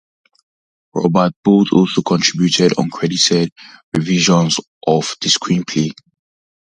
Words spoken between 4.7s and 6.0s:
of the screenplay.